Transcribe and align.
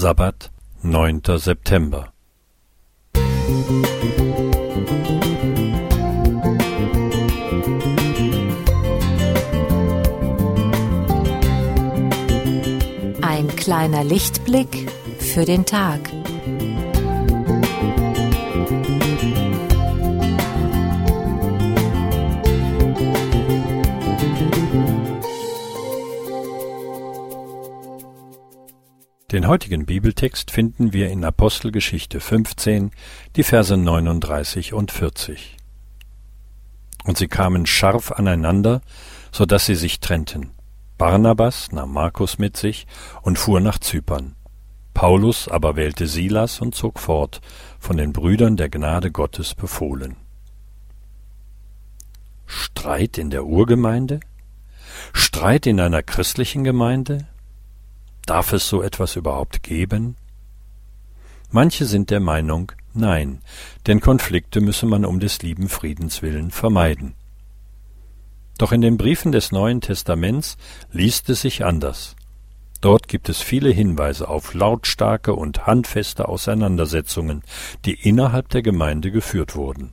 Sabbat, 0.00 0.50
9. 0.82 1.20
September. 1.36 2.10
Ein 13.20 13.48
kleiner 13.56 14.02
Lichtblick 14.02 14.90
für 15.18 15.44
den 15.44 15.66
Tag. 15.66 16.19
Den 29.32 29.46
heutigen 29.46 29.86
Bibeltext 29.86 30.50
finden 30.50 30.92
wir 30.92 31.08
in 31.08 31.24
Apostelgeschichte 31.24 32.18
15, 32.18 32.90
die 33.36 33.44
Verse 33.44 33.76
39 33.76 34.72
und 34.72 34.90
40. 34.90 35.56
Und 37.04 37.16
sie 37.16 37.28
kamen 37.28 37.64
scharf 37.64 38.10
aneinander, 38.10 38.82
so 39.30 39.46
dass 39.46 39.66
sie 39.66 39.76
sich 39.76 40.00
trennten. 40.00 40.50
Barnabas 40.98 41.70
nahm 41.70 41.92
Markus 41.92 42.38
mit 42.38 42.56
sich 42.56 42.88
und 43.22 43.38
fuhr 43.38 43.60
nach 43.60 43.78
Zypern. 43.78 44.34
Paulus 44.94 45.46
aber 45.46 45.76
wählte 45.76 46.08
Silas 46.08 46.60
und 46.60 46.74
zog 46.74 46.98
fort, 46.98 47.40
von 47.78 47.96
den 47.96 48.12
Brüdern 48.12 48.56
der 48.56 48.68
Gnade 48.68 49.12
Gottes 49.12 49.54
befohlen. 49.54 50.16
Streit 52.46 53.16
in 53.16 53.30
der 53.30 53.46
Urgemeinde? 53.46 54.18
Streit 55.12 55.66
in 55.66 55.78
einer 55.78 56.02
christlichen 56.02 56.64
Gemeinde? 56.64 57.28
Darf 58.30 58.52
es 58.52 58.68
so 58.68 58.80
etwas 58.80 59.16
überhaupt 59.16 59.64
geben? 59.64 60.14
Manche 61.50 61.84
sind 61.84 62.10
der 62.10 62.20
Meinung, 62.20 62.70
nein, 62.94 63.40
denn 63.88 63.98
Konflikte 63.98 64.60
müsse 64.60 64.86
man 64.86 65.04
um 65.04 65.18
des 65.18 65.42
lieben 65.42 65.68
Friedens 65.68 66.22
willen 66.22 66.52
vermeiden. 66.52 67.16
Doch 68.56 68.70
in 68.70 68.82
den 68.82 68.98
Briefen 68.98 69.32
des 69.32 69.50
Neuen 69.50 69.80
Testaments 69.80 70.58
liest 70.92 71.28
es 71.28 71.40
sich 71.40 71.64
anders. 71.64 72.14
Dort 72.80 73.08
gibt 73.08 73.28
es 73.28 73.42
viele 73.42 73.70
Hinweise 73.70 74.28
auf 74.28 74.54
lautstarke 74.54 75.34
und 75.34 75.66
handfeste 75.66 76.28
Auseinandersetzungen, 76.28 77.42
die 77.84 77.94
innerhalb 77.94 78.48
der 78.50 78.62
Gemeinde 78.62 79.10
geführt 79.10 79.56
wurden. 79.56 79.90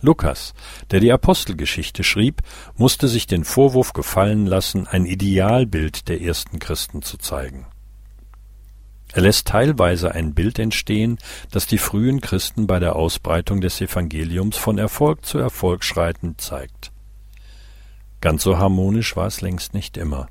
Lukas, 0.00 0.54
der 0.90 1.00
die 1.00 1.12
Apostelgeschichte 1.12 2.04
schrieb, 2.04 2.42
musste 2.76 3.08
sich 3.08 3.26
den 3.26 3.44
Vorwurf 3.44 3.92
gefallen 3.92 4.46
lassen, 4.46 4.86
ein 4.86 5.06
Idealbild 5.06 6.08
der 6.08 6.20
ersten 6.20 6.58
Christen 6.58 7.02
zu 7.02 7.16
zeigen. 7.16 7.66
Er 9.12 9.22
lässt 9.22 9.48
teilweise 9.48 10.12
ein 10.12 10.34
Bild 10.34 10.58
entstehen, 10.58 11.18
das 11.50 11.66
die 11.66 11.78
frühen 11.78 12.20
Christen 12.20 12.66
bei 12.66 12.78
der 12.78 12.96
Ausbreitung 12.96 13.60
des 13.60 13.80
Evangeliums 13.80 14.56
von 14.56 14.76
Erfolg 14.76 15.24
zu 15.24 15.38
Erfolg 15.38 15.84
schreitend 15.84 16.40
zeigt. 16.40 16.92
Ganz 18.20 18.42
so 18.42 18.58
harmonisch 18.58 19.16
war 19.16 19.26
es 19.26 19.40
längst 19.40 19.72
nicht 19.72 19.96
immer. 19.96 20.28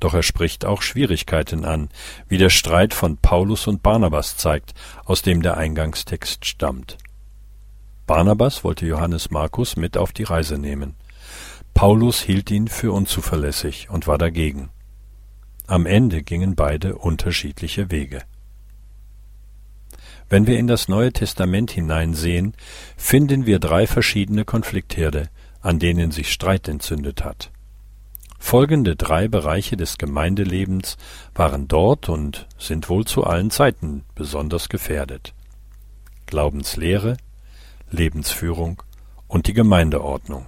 Doch 0.00 0.14
er 0.14 0.22
spricht 0.22 0.64
auch 0.64 0.82
Schwierigkeiten 0.82 1.64
an, 1.64 1.88
wie 2.28 2.38
der 2.38 2.50
Streit 2.50 2.94
von 2.94 3.16
Paulus 3.16 3.66
und 3.66 3.82
Barnabas 3.82 4.36
zeigt, 4.36 4.74
aus 5.04 5.22
dem 5.22 5.42
der 5.42 5.56
Eingangstext 5.56 6.44
stammt. 6.44 6.98
Barnabas 8.06 8.62
wollte 8.62 8.86
Johannes 8.86 9.30
Markus 9.30 9.76
mit 9.76 9.96
auf 9.96 10.12
die 10.12 10.22
Reise 10.22 10.58
nehmen. 10.58 10.94
Paulus 11.74 12.20
hielt 12.22 12.50
ihn 12.50 12.68
für 12.68 12.92
unzuverlässig 12.92 13.90
und 13.90 14.06
war 14.06 14.16
dagegen. 14.16 14.70
Am 15.66 15.84
Ende 15.86 16.22
gingen 16.22 16.54
beide 16.54 16.96
unterschiedliche 16.96 17.90
Wege. 17.90 18.22
Wenn 20.28 20.46
wir 20.46 20.58
in 20.58 20.66
das 20.68 20.88
Neue 20.88 21.12
Testament 21.12 21.70
hineinsehen, 21.70 22.54
finden 22.96 23.46
wir 23.46 23.58
drei 23.58 23.86
verschiedene 23.86 24.44
Konfliktherde, 24.44 25.28
an 25.60 25.78
denen 25.78 26.12
sich 26.12 26.32
Streit 26.32 26.68
entzündet 26.68 27.24
hat. 27.24 27.50
Folgende 28.38 28.94
drei 28.94 29.26
Bereiche 29.28 29.76
des 29.76 29.98
Gemeindelebens 29.98 30.96
waren 31.34 31.66
dort 31.66 32.08
und 32.08 32.46
sind 32.58 32.88
wohl 32.88 33.04
zu 33.04 33.24
allen 33.24 33.50
Zeiten 33.50 34.04
besonders 34.14 34.68
gefährdet. 34.68 35.34
Glaubenslehre, 36.26 37.16
Lebensführung 37.90 38.82
und 39.28 39.46
die 39.46 39.52
Gemeindeordnung. 39.52 40.46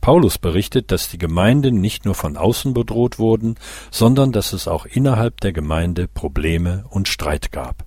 Paulus 0.00 0.38
berichtet, 0.38 0.92
dass 0.92 1.08
die 1.08 1.18
Gemeinden 1.18 1.80
nicht 1.80 2.04
nur 2.04 2.14
von 2.14 2.36
außen 2.36 2.72
bedroht 2.72 3.18
wurden, 3.18 3.56
sondern 3.90 4.32
dass 4.32 4.52
es 4.52 4.68
auch 4.68 4.86
innerhalb 4.86 5.40
der 5.40 5.52
Gemeinde 5.52 6.08
Probleme 6.08 6.84
und 6.90 7.08
Streit 7.08 7.52
gab. 7.52 7.84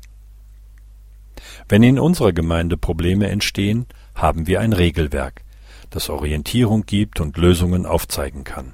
Wenn 1.67 1.83
in 1.83 1.99
unserer 1.99 2.33
Gemeinde 2.33 2.77
Probleme 2.77 3.29
entstehen, 3.29 3.85
haben 4.13 4.45
wir 4.45 4.59
ein 4.59 4.73
Regelwerk, 4.73 5.43
das 5.89 6.09
Orientierung 6.09 6.85
gibt 6.85 7.19
und 7.21 7.37
Lösungen 7.37 7.85
aufzeigen 7.85 8.43
kann. 8.43 8.73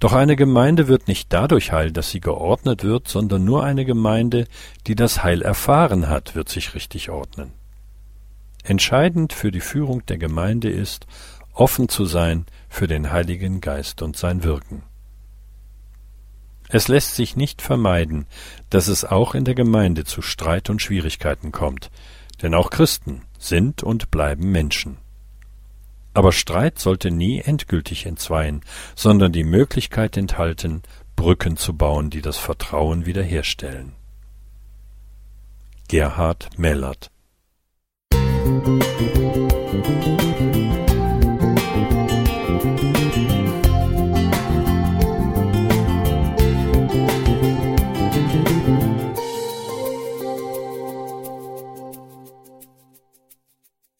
Doch 0.00 0.12
eine 0.12 0.36
Gemeinde 0.36 0.86
wird 0.86 1.08
nicht 1.08 1.32
dadurch 1.32 1.72
heil, 1.72 1.90
dass 1.90 2.10
sie 2.10 2.20
geordnet 2.20 2.84
wird, 2.84 3.08
sondern 3.08 3.44
nur 3.44 3.64
eine 3.64 3.84
Gemeinde, 3.84 4.46
die 4.86 4.94
das 4.94 5.24
Heil 5.24 5.42
erfahren 5.42 6.08
hat, 6.08 6.34
wird 6.36 6.48
sich 6.48 6.74
richtig 6.74 7.10
ordnen. 7.10 7.52
Entscheidend 8.68 9.32
für 9.32 9.50
die 9.50 9.62
Führung 9.62 10.04
der 10.04 10.18
Gemeinde 10.18 10.68
ist, 10.68 11.06
offen 11.54 11.88
zu 11.88 12.04
sein 12.04 12.44
für 12.68 12.86
den 12.86 13.10
Heiligen 13.10 13.62
Geist 13.62 14.02
und 14.02 14.14
sein 14.14 14.44
Wirken. 14.44 14.82
Es 16.68 16.86
lässt 16.86 17.14
sich 17.14 17.34
nicht 17.34 17.62
vermeiden, 17.62 18.26
dass 18.68 18.88
es 18.88 19.06
auch 19.06 19.34
in 19.34 19.46
der 19.46 19.54
Gemeinde 19.54 20.04
zu 20.04 20.20
Streit 20.20 20.68
und 20.68 20.82
Schwierigkeiten 20.82 21.50
kommt, 21.50 21.90
denn 22.42 22.52
auch 22.52 22.68
Christen 22.68 23.22
sind 23.38 23.82
und 23.82 24.10
bleiben 24.10 24.52
Menschen. 24.52 24.98
Aber 26.12 26.30
Streit 26.30 26.78
sollte 26.78 27.10
nie 27.10 27.40
endgültig 27.40 28.04
entzweien, 28.04 28.60
sondern 28.94 29.32
die 29.32 29.44
Möglichkeit 29.44 30.18
enthalten, 30.18 30.82
Brücken 31.16 31.56
zu 31.56 31.72
bauen, 31.74 32.10
die 32.10 32.20
das 32.20 32.36
Vertrauen 32.36 33.06
wiederherstellen. 33.06 33.94
Gerhard 35.88 36.50
Mellert 36.58 37.10
Thank 38.60 39.16
you. 39.16 39.17